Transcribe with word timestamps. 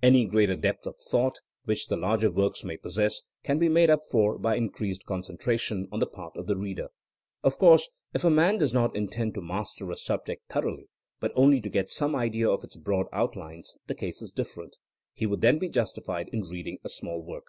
Any 0.00 0.26
greater 0.26 0.54
depth 0.54 0.86
of 0.86 0.94
thought 1.00 1.40
which 1.64 1.88
the 1.88 1.96
larger 1.96 2.30
works 2.30 2.62
may 2.62 2.76
possess 2.76 3.22
can 3.42 3.58
be 3.58 3.68
made 3.68 3.90
up 3.90 4.06
for 4.08 4.38
by 4.38 4.54
increased 4.54 5.06
concentration 5.06 5.88
on 5.90 5.98
the 5.98 6.06
part 6.06 6.36
of 6.36 6.46
the 6.46 6.56
reader. 6.56 6.86
Of 7.42 7.58
course 7.58 7.88
if 8.14 8.22
a 8.24 8.30
man 8.30 8.58
does 8.58 8.72
not 8.72 8.94
intend 8.94 9.34
to 9.34 9.40
master 9.40 9.90
a 9.90 9.96
sub 9.96 10.24
ject 10.24 10.48
thoroughly, 10.48 10.86
but 11.18 11.32
only 11.34 11.60
to 11.62 11.68
get 11.68 11.90
some 11.90 12.14
idea 12.14 12.48
of 12.48 12.62
its 12.62 12.76
broad 12.76 13.06
outlines, 13.12 13.74
the 13.88 13.96
case 13.96 14.22
is 14.22 14.30
different. 14.30 14.76
He 15.14 15.26
would 15.26 15.40
then 15.40 15.58
be 15.58 15.68
justified 15.68 16.28
in 16.28 16.42
reading 16.42 16.78
a 16.84 16.88
small 16.88 17.20
work. 17.20 17.46